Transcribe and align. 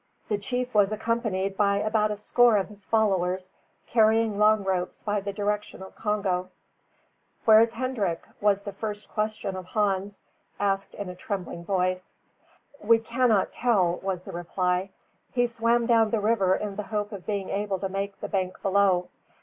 The 0.29 0.39
chief 0.39 0.73
was 0.73 0.91
accompanied 0.91 1.55
by 1.55 1.77
about 1.77 2.09
a 2.09 2.17
score 2.17 2.57
of 2.57 2.69
his 2.69 2.85
followers, 2.85 3.51
carrying 3.85 4.39
long 4.39 4.63
ropes 4.63 5.03
by 5.03 5.21
the 5.21 5.31
direction 5.31 5.83
of 5.83 5.93
Congo. 5.95 6.49
"Where 7.45 7.61
is 7.61 7.73
Hendrik?" 7.73 8.23
was 8.41 8.63
the 8.63 8.73
first 8.73 9.09
question 9.11 9.55
of 9.55 9.65
Hans, 9.65 10.23
asked 10.59 10.95
in 10.95 11.07
a 11.07 11.15
trembling 11.15 11.63
voice. 11.65 12.13
"We 12.83 12.97
cannot 12.97 13.51
tell," 13.51 13.97
was 13.97 14.23
the 14.23 14.31
reply. 14.31 14.89
"He 15.33 15.45
swam 15.45 15.85
down 15.85 16.09
the 16.09 16.19
river 16.19 16.55
in 16.55 16.77
the 16.77 16.83
hope 16.89 17.11
of 17.11 17.27
being 17.27 17.49
able 17.49 17.77
to 17.77 17.87
make 17.87 18.19
the 18.19 18.27
bank 18.27 18.59
below. 18.63 19.09